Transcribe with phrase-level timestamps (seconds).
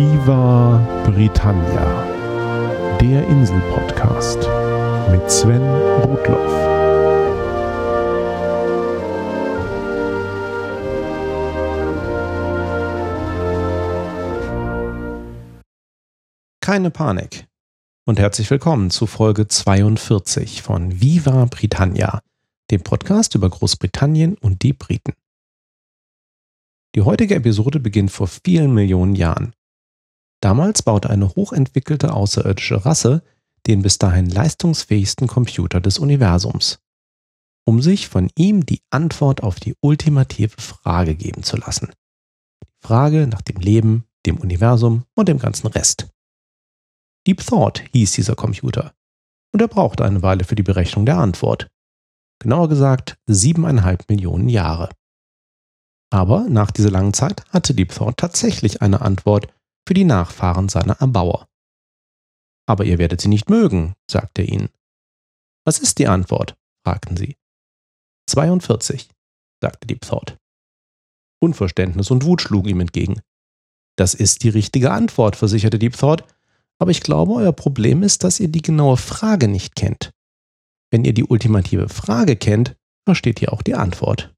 [0.00, 2.04] Viva Britannia,
[3.00, 4.38] der Insel-Podcast
[5.10, 5.60] mit Sven
[6.04, 6.52] Rudloff.
[16.60, 17.46] Keine Panik
[18.06, 22.20] und herzlich willkommen zu Folge 42 von Viva Britannia,
[22.70, 25.14] dem Podcast über Großbritannien und die Briten.
[26.94, 29.54] Die heutige Episode beginnt vor vielen Millionen Jahren.
[30.40, 33.22] Damals baute eine hochentwickelte außerirdische Rasse
[33.68, 36.80] den bis dahin leistungsfähigsten Computer des Universums,
[37.66, 41.90] um sich von ihm die Antwort auf die ultimative Frage geben zu lassen.
[42.64, 46.08] Die Frage nach dem Leben, dem Universum und dem ganzen Rest.
[47.26, 48.94] Deep Thought hieß dieser Computer.
[49.52, 51.68] Und er brauchte eine Weile für die Berechnung der Antwort.
[52.38, 54.88] Genauer gesagt siebeneinhalb Millionen Jahre.
[56.10, 59.48] Aber nach dieser langen Zeit hatte Deep Thought tatsächlich eine Antwort
[59.88, 61.48] für die Nachfahren seiner Erbauer.
[62.68, 64.68] Aber ihr werdet sie nicht mögen, sagte er ihnen.
[65.64, 66.58] Was ist die Antwort?
[66.84, 67.36] fragten sie.
[68.28, 69.08] 42,
[69.62, 70.36] sagte Deep Thought.
[71.40, 73.22] Unverständnis und Wut schlugen ihm entgegen.
[73.96, 76.22] Das ist die richtige Antwort, versicherte Deep Thought,
[76.78, 80.12] aber ich glaube, euer Problem ist, dass ihr die genaue Frage nicht kennt.
[80.90, 84.34] Wenn ihr die ultimative Frage kennt, versteht ihr auch die Antwort.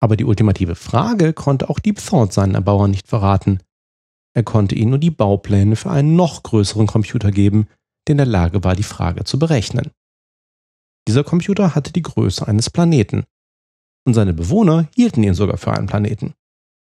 [0.00, 3.60] Aber die ultimative Frage konnte auch Deep Thought seinen Erbauern nicht verraten.
[4.38, 7.66] Er konnte ihnen nur die Baupläne für einen noch größeren Computer geben,
[8.06, 9.90] der in der Lage war, die Frage zu berechnen.
[11.08, 13.24] Dieser Computer hatte die Größe eines Planeten.
[14.06, 16.34] Und seine Bewohner hielten ihn sogar für einen Planeten.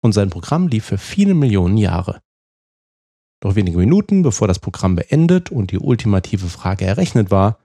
[0.05, 2.21] Und sein Programm lief für viele Millionen Jahre.
[3.43, 7.59] Doch wenige Minuten bevor das Programm beendet und die ultimative Frage errechnet war,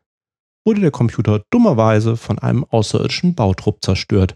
[0.66, 4.36] wurde der Computer dummerweise von einem außerirdischen Bautrupp zerstört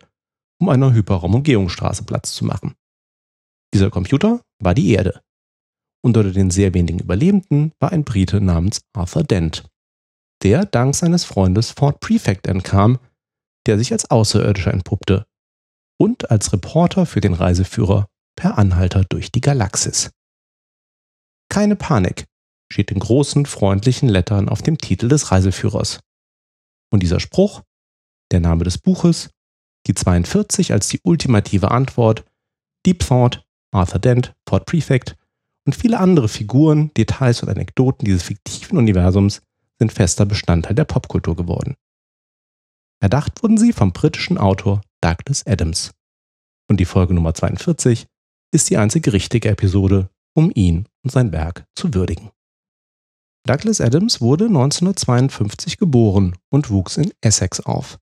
[0.61, 2.75] um einer Hyperraumumgehungsstraße Platz zu machen.
[3.73, 5.21] Dieser Computer war die Erde.
[6.01, 9.65] Und unter den sehr wenigen Überlebenden war ein Brite namens Arthur Dent,
[10.43, 12.99] der dank seines Freundes Ford Prefect entkam,
[13.67, 15.25] der sich als Außerirdischer entpuppte
[15.99, 20.11] und als Reporter für den Reiseführer per Anhalter durch die Galaxis.
[21.49, 22.25] Keine Panik
[22.71, 25.99] steht in großen, freundlichen Lettern auf dem Titel des Reiseführers.
[26.91, 27.63] Und dieser Spruch,
[28.31, 29.29] der Name des Buches
[29.87, 32.25] die 42 als die ultimative Antwort,
[32.85, 35.15] Deep Thought, Arthur Dent, Ford Prefect
[35.69, 39.43] und viele andere Figuren, Details und Anekdoten dieses fiktiven Universums
[39.77, 41.75] sind fester Bestandteil der Popkultur geworden.
[42.99, 45.91] Erdacht wurden sie vom britischen Autor Douglas Adams.
[46.67, 48.07] Und die Folge Nummer 42
[48.51, 52.31] ist die einzige richtige Episode, um ihn und sein Werk zu würdigen.
[53.45, 57.99] Douglas Adams wurde 1952 geboren und wuchs in Essex auf.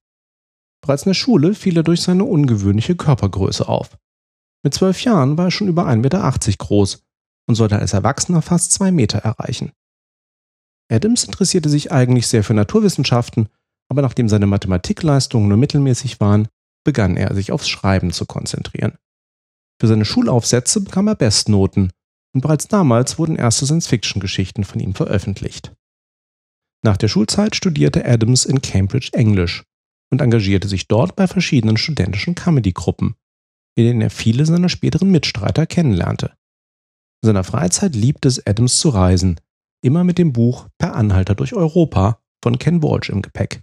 [0.80, 3.98] Bereits in der Schule fiel er durch seine ungewöhnliche Körpergröße auf.
[4.64, 7.04] Mit zwölf Jahren war er schon über 1,80 Meter groß
[7.48, 9.72] und sollte als Erwachsener fast zwei Meter erreichen.
[10.90, 13.48] Adams interessierte sich eigentlich sehr für Naturwissenschaften,
[13.90, 16.48] aber nachdem seine Mathematikleistungen nur mittelmäßig waren,
[16.84, 18.96] begann er sich aufs Schreiben zu konzentrieren.
[19.80, 21.90] Für seine Schulaufsätze bekam er Bestnoten
[22.34, 25.74] und bereits damals wurden erste Science-Fiction-Geschichten von ihm veröffentlicht.
[26.84, 29.64] Nach der Schulzeit studierte Adams in Cambridge Englisch
[30.10, 33.16] und engagierte sich dort bei verschiedenen studentischen Comedy-Gruppen,
[33.74, 36.37] in denen er viele seiner späteren Mitstreiter kennenlernte.
[37.22, 39.40] In seiner Freizeit liebte es Adams zu reisen,
[39.82, 43.62] immer mit dem Buch Per Anhalter durch Europa von Ken Walsh im Gepäck.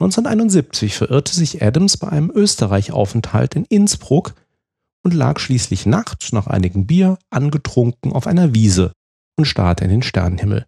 [0.00, 4.34] 1971 verirrte sich Adams bei einem Österreich-Aufenthalt in Innsbruck
[5.04, 8.92] und lag schließlich nachts nach einigem Bier angetrunken auf einer Wiese
[9.36, 10.66] und starrte in den Sternenhimmel.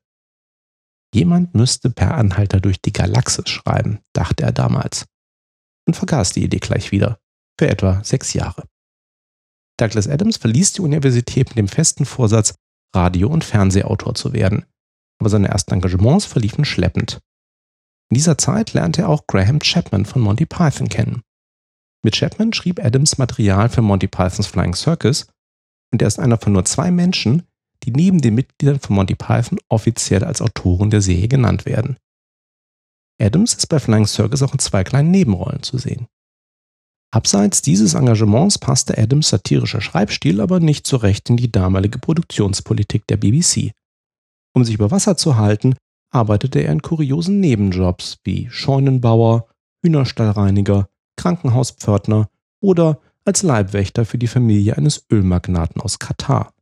[1.15, 5.07] Jemand müsste per Anhalter durch die Galaxis schreiben, dachte er damals.
[5.87, 7.19] Und vergaß die Idee gleich wieder.
[7.59, 8.65] Für etwa sechs Jahre.
[9.79, 12.55] Douglas Adams verließ die Universität mit dem festen Vorsatz,
[12.95, 14.65] Radio- und Fernsehautor zu werden.
[15.19, 17.21] Aber seine ersten Engagements verliefen schleppend.
[18.11, 21.23] In dieser Zeit lernte er auch Graham Chapman von Monty Python kennen.
[22.05, 25.27] Mit Chapman schrieb Adams Material für Monty Pythons Flying Circus
[25.93, 27.43] und er ist einer von nur zwei Menschen,
[27.83, 31.97] die neben den Mitgliedern von Monty Python offiziell als Autoren der Serie genannt werden.
[33.21, 36.07] Adams ist bei Flying Circus auch in zwei kleinen Nebenrollen zu sehen.
[37.17, 43.07] Abseits dieses Engagements passte Adams satirischer Schreibstil aber nicht so recht in die damalige Produktionspolitik
[43.07, 43.73] der BBC.
[44.55, 45.77] Um sich über Wasser zu halten,
[46.11, 49.49] arbeitete er in kuriosen Nebenjobs wie Scheunenbauer,
[49.83, 52.29] Hühnerstallreiniger, Krankenhauspförtner
[52.61, 56.53] oder als Leibwächter für die Familie eines Ölmagnaten aus Katar.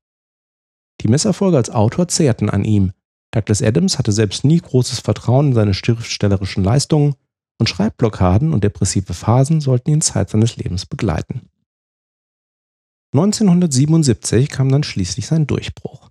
[1.00, 2.93] Die Misserfolge als Autor zehrten an ihm.
[3.33, 7.17] Douglas Adams hatte selbst nie großes Vertrauen in seine schriftstellerischen Leistungen
[7.59, 11.49] und Schreibblockaden und depressive Phasen sollten ihn Zeit seines Lebens begleiten.
[13.15, 16.11] 1977 kam dann schließlich sein Durchbruch.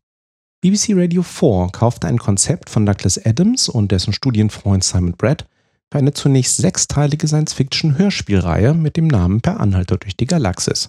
[0.62, 5.46] BBC Radio 4 kaufte ein Konzept von Douglas Adams und dessen Studienfreund Simon Brett
[5.92, 10.88] für eine zunächst sechsteilige Science-Fiction-Hörspielreihe mit dem Namen Per Anhalter durch die Galaxis.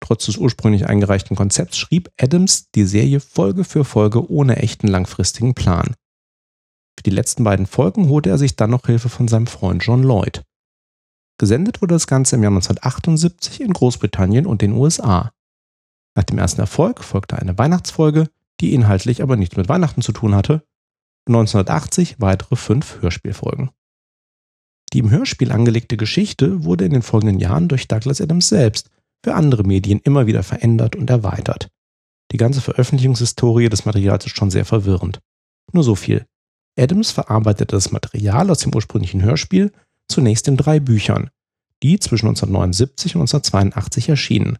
[0.00, 5.54] Trotz des ursprünglich eingereichten Konzepts schrieb Adams die Serie Folge für Folge ohne echten langfristigen
[5.54, 5.94] Plan.
[6.98, 10.02] Für die letzten beiden Folgen holte er sich dann noch Hilfe von seinem Freund John
[10.02, 10.42] Lloyd.
[11.38, 15.30] Gesendet wurde das Ganze im Jahr 1978 in Großbritannien und den USA.
[16.16, 18.28] Nach dem ersten Erfolg folgte eine Weihnachtsfolge,
[18.60, 20.54] die inhaltlich aber nichts mit Weihnachten zu tun hatte,
[21.28, 23.70] und 1980 weitere fünf Hörspielfolgen.
[24.92, 28.90] Die im Hörspiel angelegte Geschichte wurde in den folgenden Jahren durch Douglas Adams selbst
[29.24, 31.68] für andere Medien immer wieder verändert und erweitert.
[32.32, 35.20] Die ganze Veröffentlichungshistorie des Materials ist schon sehr verwirrend.
[35.72, 36.26] Nur so viel.
[36.78, 39.72] Adams verarbeitete das Material aus dem ursprünglichen Hörspiel
[40.06, 41.30] zunächst in drei Büchern,
[41.82, 44.58] die zwischen 1979 und 1982 erschienen.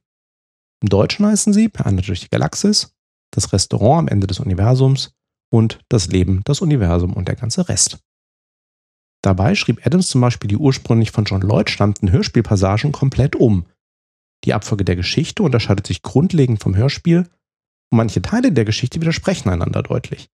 [0.83, 2.95] Im Deutschen heißen sie Per Ande durch die Galaxis,
[3.31, 5.13] Das Restaurant am Ende des Universums
[5.51, 7.99] und Das Leben, das Universum und der ganze Rest.
[9.23, 13.67] Dabei schrieb Adams zum Beispiel die ursprünglich von John Lloyd stammenden Hörspielpassagen komplett um.
[14.45, 17.29] Die Abfolge der Geschichte unterscheidet sich grundlegend vom Hörspiel
[17.91, 20.31] und manche Teile der Geschichte widersprechen einander deutlich.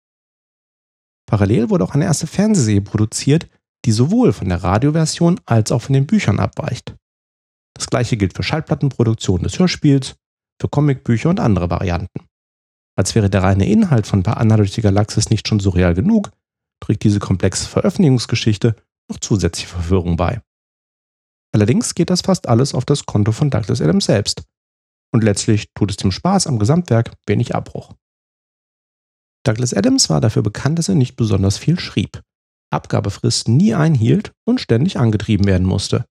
[1.33, 3.49] Parallel wurde auch eine erste Fernsehserie produziert,
[3.85, 6.95] die sowohl von der Radioversion als auch von den Büchern abweicht.
[7.73, 10.13] Das gleiche gilt für Schallplattenproduktionen des Hörspiels,
[10.61, 12.27] für Comicbücher und andere Varianten.
[12.95, 16.29] Als wäre der reine Inhalt von Anna durch die Galaxis nicht schon surreal genug,
[16.79, 18.75] trägt diese komplexe Veröffentlichungsgeschichte
[19.09, 20.39] noch zusätzliche Verwirrung bei.
[21.51, 24.43] Allerdings geht das fast alles auf das Konto von Douglas Adams selbst.
[25.11, 27.95] Und letztlich tut es dem Spaß am Gesamtwerk wenig Abbruch.
[29.43, 32.21] Douglas Adams war dafür bekannt, dass er nicht besonders viel schrieb,
[32.71, 36.05] Abgabefristen nie einhielt und ständig angetrieben werden musste.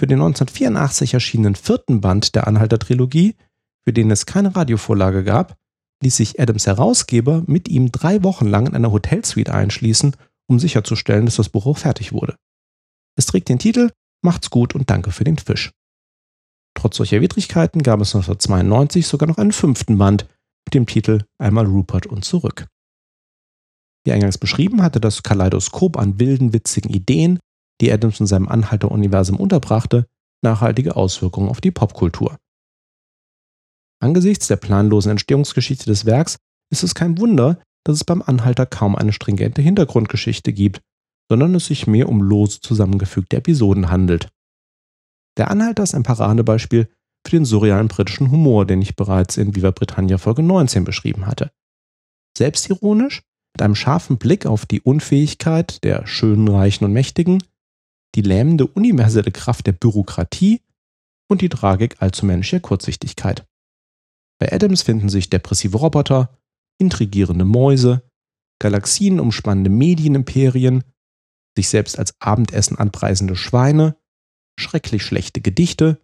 [0.00, 3.36] Für den 1984 erschienenen vierten Band der Anhalter-Trilogie,
[3.84, 5.56] für den es keine Radiovorlage gab,
[6.02, 10.16] ließ sich Adams Herausgeber mit ihm drei Wochen lang in einer Hotelsuite einschließen,
[10.48, 12.36] um sicherzustellen, dass das Buch auch fertig wurde.
[13.16, 13.90] Es trägt den Titel
[14.24, 15.72] Macht's gut und danke für den Fisch.
[16.74, 20.26] Trotz solcher Widrigkeiten gab es 1992 sogar noch einen fünften Band
[20.66, 22.66] mit dem Titel Einmal Rupert und zurück.
[24.04, 27.38] Wie eingangs beschrieben, hatte das Kaleidoskop an wilden, witzigen Ideen,
[27.80, 30.06] die Adams in seinem Anhalter-Universum unterbrachte,
[30.42, 32.36] nachhaltige Auswirkungen auf die Popkultur.
[34.00, 36.36] Angesichts der planlosen Entstehungsgeschichte des Werks
[36.72, 40.80] ist es kein Wunder, dass es beim Anhalter kaum eine stringente Hintergrundgeschichte gibt,
[41.30, 44.28] sondern es sich mehr um lose zusammengefügte Episoden handelt.
[45.38, 46.92] Der Anhalter ist ein Paradebeispiel
[47.26, 51.52] für den surrealen britischen Humor, den ich bereits in Viva Britannia Folge 19 beschrieben hatte.
[52.36, 53.22] Selbstironisch,
[53.54, 57.42] mit einem scharfen Blick auf die Unfähigkeit der schönen, reichen und Mächtigen,
[58.14, 60.62] die lähmende universelle Kraft der Bürokratie
[61.30, 63.46] und die Tragik allzu menschlicher Kurzsichtigkeit.
[64.38, 66.38] Bei Adams finden sich depressive Roboter,
[66.78, 68.02] intrigierende Mäuse,
[68.58, 70.84] Galaxien umspannende Medienimperien,
[71.56, 73.96] sich selbst als Abendessen anpreisende Schweine,
[74.58, 76.00] schrecklich schlechte Gedichte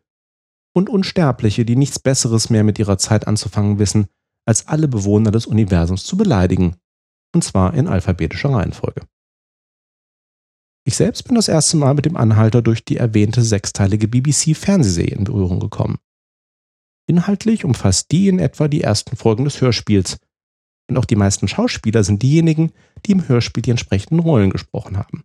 [0.78, 4.06] und Unsterbliche, die nichts Besseres mehr mit ihrer Zeit anzufangen wissen,
[4.46, 6.76] als alle Bewohner des Universums zu beleidigen,
[7.34, 9.02] und zwar in alphabetischer Reihenfolge.
[10.86, 15.25] Ich selbst bin das erste Mal mit dem Anhalter durch die erwähnte sechsteilige BBC-Fernsehserie in
[15.25, 15.98] Berührung gekommen.
[17.06, 20.19] Inhaltlich umfasst die in etwa die ersten Folgen des Hörspiels.
[20.88, 22.72] Und auch die meisten Schauspieler sind diejenigen,
[23.05, 25.24] die im Hörspiel die entsprechenden Rollen gesprochen haben.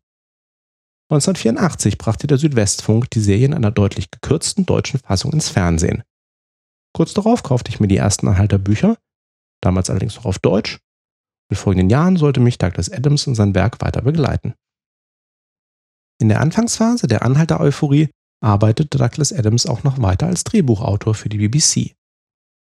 [1.14, 6.04] 1984 brachte der Südwestfunk die Serie in einer deutlich gekürzten deutschen Fassung ins Fernsehen.
[6.94, 8.98] Kurz darauf kaufte ich mir die ersten Anhalterbücher,
[9.62, 10.80] damals allerdings noch auf Deutsch.
[11.50, 14.54] In folgenden Jahren sollte mich Douglas Adams und sein Werk weiter begleiten.
[16.22, 18.10] In der Anfangsphase der Anhalter-Euphorie
[18.42, 21.96] arbeitete Douglas Adams auch noch weiter als Drehbuchautor für die BBC.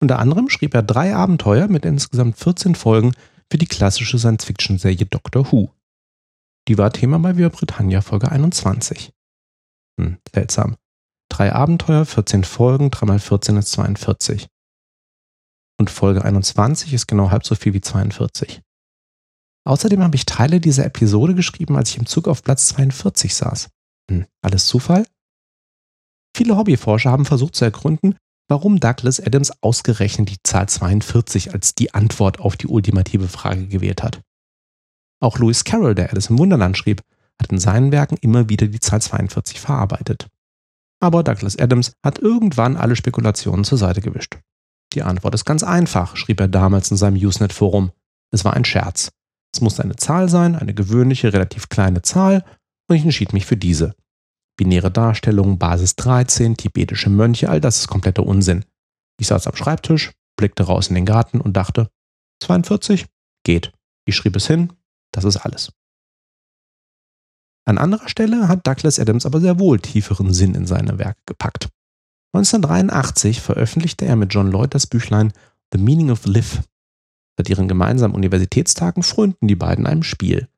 [0.00, 3.12] Unter anderem schrieb er drei Abenteuer mit insgesamt 14 Folgen
[3.50, 5.73] für die klassische Science-Fiction-Serie Doctor Who.
[6.66, 9.12] Die war Thema bei Via Britannia Folge 21.
[10.00, 10.76] Hm, seltsam.
[11.30, 14.48] Drei Abenteuer, 14 Folgen, 3 mal 14 ist 42.
[15.78, 18.62] Und Folge 21 ist genau halb so viel wie 42.
[19.66, 23.68] Außerdem habe ich Teile dieser Episode geschrieben, als ich im Zug auf Platz 42 saß.
[24.10, 25.06] Hm, alles Zufall?
[26.36, 28.16] Viele Hobbyforscher haben versucht zu ergründen,
[28.48, 34.02] warum Douglas Adams ausgerechnet die Zahl 42 als die Antwort auf die ultimative Frage gewählt
[34.02, 34.20] hat.
[35.24, 37.00] Auch Lewis Carroll, der Alice im Wunderland schrieb,
[37.40, 40.28] hat in seinen Werken immer wieder die Zahl 42 verarbeitet.
[41.00, 44.36] Aber Douglas Adams hat irgendwann alle Spekulationen zur Seite gewischt.
[44.92, 47.90] Die Antwort ist ganz einfach, schrieb er damals in seinem Usenet-Forum.
[48.32, 49.12] Es war ein Scherz.
[49.54, 52.44] Es musste eine Zahl sein, eine gewöhnliche, relativ kleine Zahl,
[52.90, 53.94] und ich entschied mich für diese.
[54.58, 58.66] Binäre Darstellungen, Basis 13, tibetische Mönche, all das ist kompletter Unsinn.
[59.18, 61.88] Ich saß am Schreibtisch, blickte raus in den Garten und dachte,
[62.42, 63.06] 42?
[63.42, 63.72] Geht.
[64.06, 64.70] Ich schrieb es hin,
[65.14, 65.72] das ist alles.
[67.66, 71.68] An anderer Stelle hat Douglas Adams aber sehr wohl tieferen Sinn in seine Werke gepackt.
[72.34, 75.32] 1983 veröffentlichte er mit John Lloyd das Büchlein
[75.72, 76.62] The Meaning of Live.
[77.38, 80.48] Seit ihren gemeinsamen Universitätstagen frönten die beiden einem Spiel.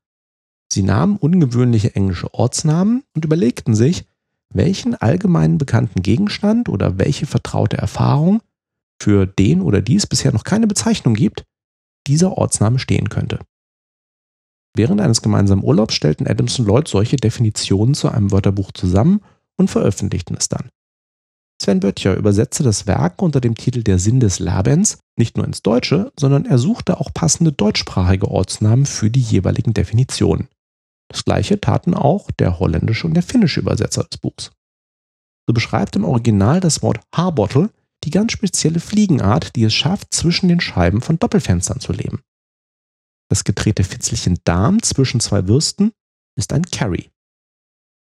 [0.73, 4.07] Sie nahmen ungewöhnliche englische Ortsnamen und überlegten sich,
[4.49, 8.41] welchen allgemeinen bekannten Gegenstand oder welche vertraute Erfahrung,
[9.01, 11.45] für den oder die es bisher noch keine Bezeichnung gibt,
[12.07, 13.39] dieser Ortsname stehen könnte.
[14.77, 19.21] Während eines gemeinsamen Urlaubs stellten Adams und Lloyd solche Definitionen zu einem Wörterbuch zusammen
[19.57, 20.69] und veröffentlichten es dann.
[21.61, 25.63] Sven Böttcher übersetzte das Werk unter dem Titel Der Sinn des Labens nicht nur ins
[25.63, 30.49] Deutsche, sondern er suchte auch passende deutschsprachige Ortsnamen für die jeweiligen Definitionen.
[31.09, 34.51] Das gleiche taten auch der holländische und der finnische Übersetzer des Buchs.
[35.47, 37.71] So beschreibt im Original das Wort Haarbottle
[38.05, 42.21] die ganz spezielle Fliegenart, die es schafft, zwischen den Scheiben von Doppelfenstern zu leben.
[43.29, 45.93] Das gedrehte Fitzelchen Darm zwischen zwei Würsten
[46.37, 47.11] ist ein Carry.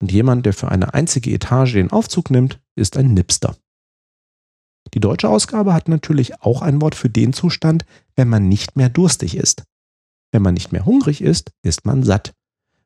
[0.02, 3.58] Und jemand, der für eine einzige Etage den Aufzug nimmt, ist ein Nipster.
[4.94, 7.86] Die deutsche Ausgabe hat natürlich auch ein Wort für den Zustand,
[8.16, 9.64] wenn man nicht mehr durstig ist.
[10.32, 12.34] Wenn man nicht mehr hungrig ist, ist man satt.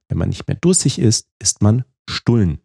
[0.10, 2.60] Wenn man nicht mehr durstig ist, ist man Stullen.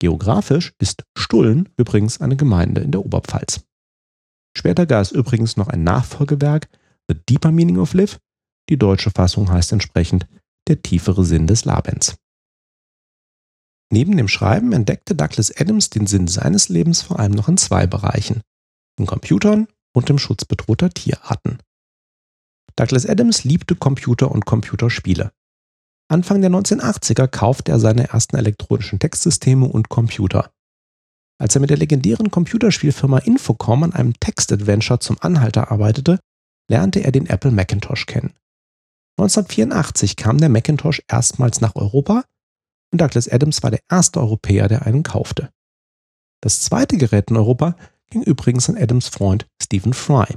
[0.00, 3.64] Geografisch ist Stullen übrigens eine Gemeinde in der Oberpfalz.
[4.56, 6.68] Später gab es übrigens noch ein Nachfolgewerk,
[7.08, 8.18] The Deeper Meaning of Live.
[8.70, 10.26] Die deutsche Fassung heißt entsprechend
[10.68, 12.16] Der tiefere Sinn des Labens.
[13.92, 17.86] Neben dem Schreiben entdeckte Douglas Adams den Sinn seines Lebens vor allem noch in zwei
[17.86, 18.40] Bereichen,
[18.98, 21.58] in Computern und dem Schutz bedrohter Tierarten.
[22.76, 25.30] Douglas Adams liebte Computer und Computerspiele.
[26.08, 30.50] Anfang der 1980er kaufte er seine ersten elektronischen Textsysteme und Computer.
[31.38, 36.18] Als er mit der legendären Computerspielfirma Infocom an einem Textadventure zum Anhalter arbeitete,
[36.70, 38.34] lernte er den Apple Macintosh kennen.
[39.16, 42.24] 1984 kam der Macintosh erstmals nach Europa
[42.92, 45.50] und Douglas Adams war der erste Europäer, der einen kaufte.
[46.40, 47.76] Das zweite Gerät in Europa
[48.10, 50.36] ging übrigens an Adams Freund Stephen Fry.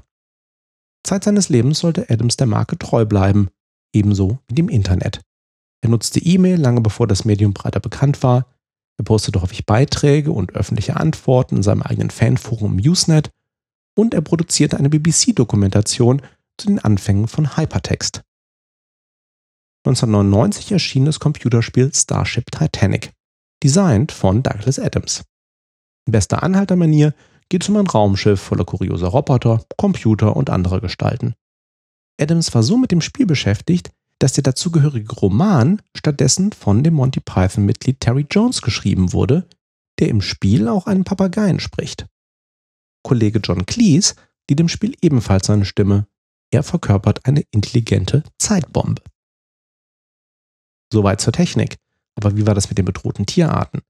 [1.03, 3.49] Zeit seines Lebens sollte Adams der Marke treu bleiben,
[3.93, 5.21] ebenso wie dem Internet.
[5.81, 8.47] Er nutzte E-Mail lange bevor das Medium breiter bekannt war.
[8.97, 13.29] Er postete häufig Beiträge und öffentliche Antworten in seinem eigenen Fanforum Usenet
[13.95, 16.21] und er produzierte eine BBC-Dokumentation
[16.57, 18.23] zu den Anfängen von Hypertext.
[19.85, 23.11] 1999 erschien das Computerspiel Starship Titanic,
[23.63, 25.23] designt von Douglas Adams.
[26.05, 27.13] In bester Anhaltermanier
[27.49, 31.35] geht es um ein Raumschiff voller kurioser Roboter, Computer und anderer Gestalten.
[32.19, 37.19] Adams war so mit dem Spiel beschäftigt, dass der dazugehörige Roman stattdessen von dem Monty
[37.19, 39.47] Python-Mitglied Terry Jones geschrieben wurde,
[39.99, 42.07] der im Spiel auch einen Papageien spricht.
[43.03, 44.15] Kollege John Cleese
[44.49, 46.07] die dem Spiel ebenfalls seine Stimme.
[46.51, 49.01] Er verkörpert eine intelligente Zeitbombe.
[50.91, 51.77] Soweit zur Technik.
[52.15, 53.81] Aber wie war das mit den bedrohten Tierarten?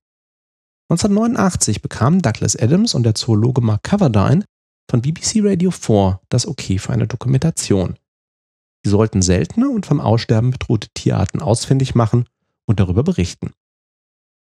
[0.89, 4.46] 1989 bekamen Douglas Adams und der Zoologe Mark Coverdine
[4.89, 7.98] von BBC Radio 4 das Okay für eine Dokumentation.
[8.84, 12.25] Sie sollten seltene und vom Aussterben bedrohte Tierarten ausfindig machen
[12.66, 13.51] und darüber berichten.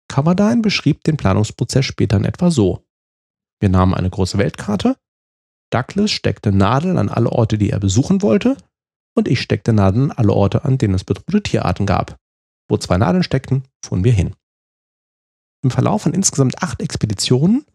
[0.07, 2.83] Coverdine beschrieb den Planungsprozess später in etwa so.
[3.59, 4.97] Wir nahmen eine große Weltkarte,
[5.71, 8.57] Douglas steckte Nadeln an alle Orte, die er besuchen wollte,
[9.15, 12.17] und ich steckte Nadeln an alle Orte, an denen es bedrohte Tierarten gab.
[12.71, 14.33] Wo zwei Nadeln steckten, fuhren wir hin.
[15.61, 17.65] Im Verlauf von insgesamt acht Expeditionen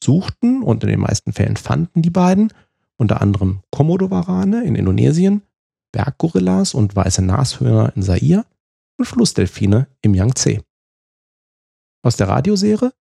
[0.00, 2.52] suchten und in den meisten Fällen fanden die beiden
[2.96, 5.42] unter anderem Komodowarane in Indonesien,
[5.90, 8.46] Berggorillas und weiße Nashörner in Zaire
[8.96, 10.62] und Flussdelfine im Yangtze.
[12.04, 12.92] Aus der Radioserie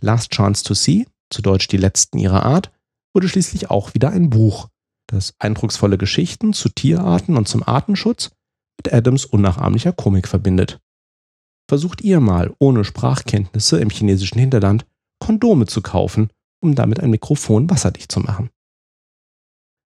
[0.00, 2.72] Last Chance to See, zu Deutsch die letzten ihrer Art,
[3.14, 4.66] wurde schließlich auch wieder ein Buch,
[5.06, 8.32] das eindrucksvolle Geschichten zu Tierarten und zum Artenschutz
[8.78, 10.80] mit Adams unnachahmlicher Komik verbindet.
[11.68, 14.86] Versucht ihr mal, ohne Sprachkenntnisse im chinesischen Hinterland
[15.20, 16.30] Kondome zu kaufen,
[16.62, 18.50] um damit ein Mikrofon wasserdicht zu machen.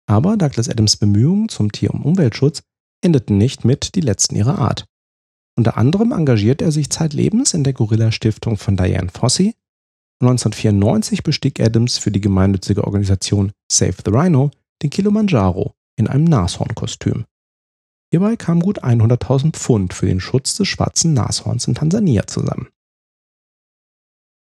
[0.07, 2.63] Aber Douglas Adams Bemühungen zum Tier- und Umweltschutz
[3.01, 4.85] endeten nicht mit die letzten ihrer Art.
[5.55, 9.55] Unter anderem engagiert er sich zeitlebens in der Gorilla-Stiftung von Diane Fossey.
[10.21, 17.25] 1994 bestieg Adams für die gemeinnützige Organisation Save the Rhino den Kilimanjaro in einem Nashornkostüm.
[18.11, 22.69] Hierbei kamen gut 100.000 Pfund für den Schutz des schwarzen Nashorns in Tansania zusammen.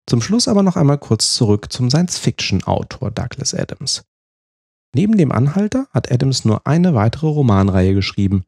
[0.07, 4.03] Zum Schluss aber noch einmal kurz zurück zum Science-Fiction-Autor Douglas Adams.
[4.93, 8.43] Neben dem Anhalter hat Adams nur eine weitere Romanreihe geschrieben,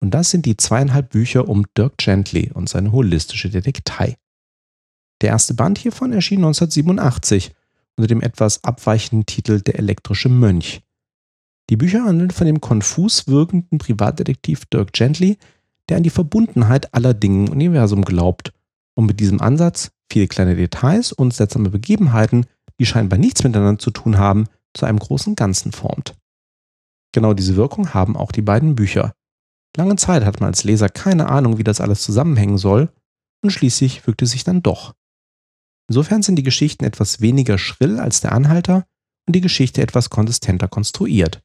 [0.00, 4.16] und das sind die zweieinhalb Bücher um Dirk Gently und seine holistische Detektei.
[5.20, 7.54] Der erste Band hiervon erschien 1987
[7.96, 10.83] unter dem etwas abweichenden Titel Der elektrische Mönch.
[11.70, 15.38] Die Bücher handeln von dem konfus wirkenden Privatdetektiv Dirk Gently,
[15.88, 18.52] der an die Verbundenheit aller Dinge im Universum glaubt
[18.94, 22.46] und mit diesem Ansatz viele kleine Details und seltsame Begebenheiten,
[22.78, 26.16] die scheinbar nichts miteinander zu tun haben, zu einem großen Ganzen formt.
[27.12, 29.14] Genau diese Wirkung haben auch die beiden Bücher.
[29.76, 32.92] Lange Zeit hat man als Leser keine Ahnung, wie das alles zusammenhängen soll,
[33.42, 34.94] und schließlich fügte sich dann doch.
[35.88, 38.86] Insofern sind die Geschichten etwas weniger schrill als der Anhalter
[39.26, 41.42] und die Geschichte etwas konsistenter konstruiert.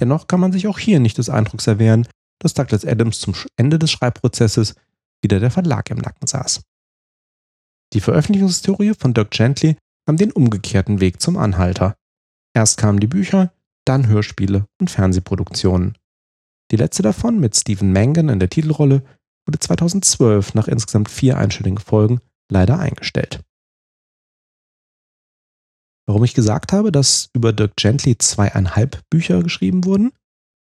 [0.00, 2.06] Dennoch kann man sich auch hier nicht des Eindrucks erwehren,
[2.38, 4.74] dass Douglas Adams zum Ende des Schreibprozesses
[5.22, 6.62] wieder der Verlag im Nacken saß.
[7.92, 9.76] Die Veröffentlichungshistorie von Dirk Gently
[10.06, 11.96] nahm den umgekehrten Weg zum Anhalter.
[12.54, 13.52] Erst kamen die Bücher,
[13.84, 15.96] dann Hörspiele und Fernsehproduktionen.
[16.70, 19.02] Die letzte davon mit Stephen Mangan in der Titelrolle
[19.46, 23.40] wurde 2012 nach insgesamt vier einstelligen Folgen leider eingestellt.
[26.06, 30.12] Warum ich gesagt habe, dass über Dirk Gently zweieinhalb Bücher geschrieben wurden?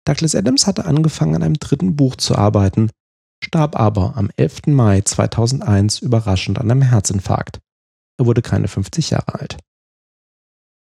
[0.04, 2.90] Douglas Adams hatte angefangen an einem dritten Buch zu arbeiten,
[3.44, 4.66] starb aber am 11.
[4.66, 7.60] Mai 2001 überraschend an einem Herzinfarkt.
[8.18, 9.58] Er wurde keine 50 Jahre alt.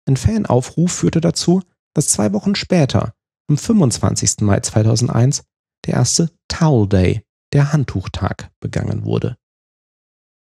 [0.07, 1.63] Ein Fanaufruf führte dazu,
[1.95, 3.15] dass zwei Wochen später,
[3.49, 4.41] am 25.
[4.41, 5.45] Mai 2001,
[5.87, 9.37] der erste Towel Day, der Handtuchtag, begangen wurde.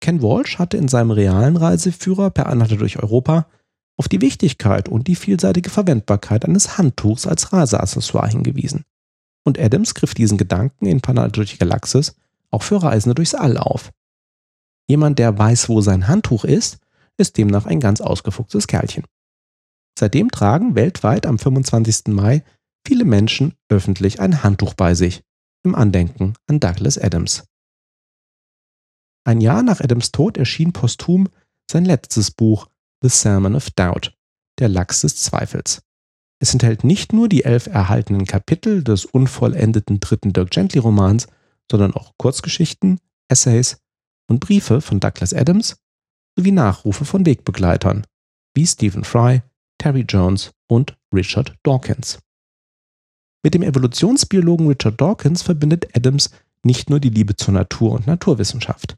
[0.01, 3.50] Ken Walsh hatte in seinem realen Reiseführer per Anhalter durch Europa
[4.00, 8.86] auf die Wichtigkeit und die vielseitige Verwendbarkeit eines Handtuchs als Reiseaccessoire hingewiesen.
[9.44, 12.15] Und Adams griff diesen Gedanken in die Galaxis
[12.50, 13.91] auch für Reisende durchs All auf.
[14.88, 16.79] Jemand, der weiß, wo sein Handtuch ist,
[17.18, 19.03] ist demnach ein ganz ausgefuchstes Kerlchen.
[20.00, 22.08] Seitdem tragen weltweit am 25.
[22.08, 22.46] Mai
[22.88, 25.24] viele Menschen öffentlich ein Handtuch bei sich,
[25.63, 27.44] im Andenken an Douglas Adams.
[29.25, 31.27] Ein Jahr nach Adams Tod erschien posthum
[31.70, 32.70] sein letztes Buch
[33.01, 34.13] The Sermon of Doubt,
[34.60, 35.82] der Lachs des Zweifels.
[36.41, 41.28] Es enthält nicht nur die elf erhaltenen Kapitel des unvollendeten dritten Dirk Gently Romans,
[41.69, 43.78] sondern auch Kurzgeschichten, Essays
[44.30, 45.78] und Briefe von Douglas Adams
[46.38, 48.06] sowie Nachrufe von Wegbegleitern
[48.56, 49.41] wie Stephen Fry,
[49.78, 52.19] Terry Jones und Richard Dawkins.
[53.43, 56.32] Mit dem Evolutionsbiologen Richard Dawkins verbindet Adams
[56.63, 58.97] nicht nur die Liebe zur Natur und Naturwissenschaft.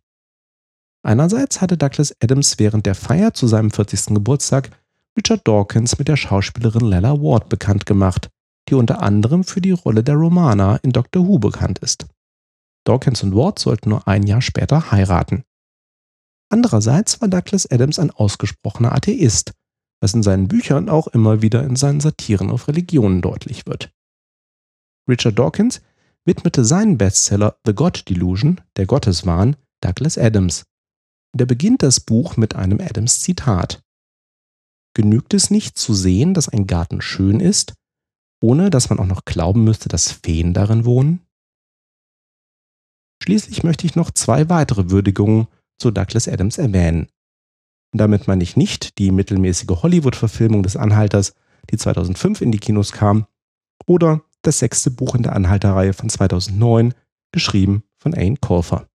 [1.04, 4.14] Einerseits hatte Douglas Adams während der Feier zu seinem 40.
[4.14, 4.70] Geburtstag
[5.18, 8.30] Richard Dawkins mit der Schauspielerin Lella Ward bekannt gemacht,
[8.70, 12.06] die unter anderem für die Rolle der Romana in Doctor Who bekannt ist.
[12.86, 15.44] Dawkins und Ward sollten nur ein Jahr später heiraten.
[16.50, 19.54] Andererseits war Douglas Adams ein ausgesprochener Atheist,
[20.02, 23.92] was in seinen Büchern auch immer wieder in seinen Satiren auf Religionen deutlich wird.
[25.10, 25.82] Richard Dawkins
[26.26, 30.64] widmete seinen Bestseller The God Delusion, der Gotteswahn, Douglas Adams,
[31.40, 33.82] er beginnt das Buch mit einem Adams-Zitat.
[34.94, 37.74] Genügt es nicht zu sehen, dass ein Garten schön ist,
[38.44, 41.22] ohne dass man auch noch glauben müsste, dass Feen darin wohnen?
[43.24, 45.48] Schließlich möchte ich noch zwei weitere Würdigungen
[45.80, 47.08] zu Douglas Adams erwähnen.
[47.94, 51.34] Und damit meine ich nicht die mittelmäßige Hollywood-Verfilmung des Anhalters,
[51.70, 53.28] die 2005 in die Kinos kam,
[53.86, 56.94] oder das sechste Buch in der Anhalterreihe von 2009,
[57.32, 58.91] geschrieben von Ain Colfer.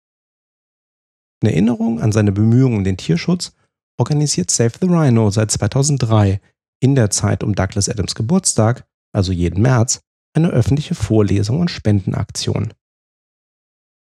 [1.42, 3.52] In Erinnerung an seine Bemühungen um den Tierschutz
[3.98, 6.40] organisiert Save the Rhino seit 2003
[6.80, 10.02] in der Zeit um Douglas Adams Geburtstag, also jeden März,
[10.34, 12.72] eine öffentliche Vorlesung und Spendenaktion.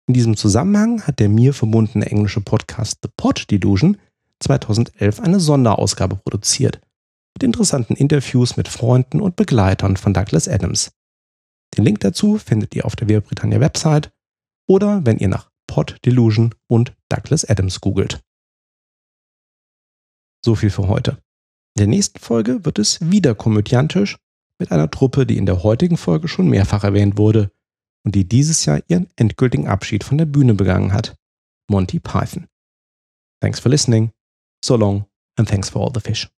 [0.07, 3.97] In diesem Zusammenhang hat der mir verbundene englische Podcast The Pod Delusion
[4.39, 6.81] 2011 eine Sonderausgabe produziert
[7.35, 10.91] mit interessanten Interviews mit Freunden und Begleitern von Douglas Adams.
[11.75, 13.23] Den Link dazu findet ihr auf der Via
[13.59, 14.11] Website
[14.67, 18.21] oder wenn ihr nach Pod Delusion und Douglas Adams googelt.
[20.45, 21.13] So viel für heute.
[21.75, 24.19] In der nächsten Folge wird es wieder komödiantisch
[24.59, 27.49] mit einer Truppe, die in der heutigen Folge schon mehrfach erwähnt wurde
[28.05, 31.15] und die dieses Jahr ihren endgültigen Abschied von der Bühne begangen hat.
[31.67, 32.47] Monty Python.
[33.41, 34.11] Thanks for listening.
[34.63, 35.05] So long
[35.39, 36.29] and thanks for all the fish.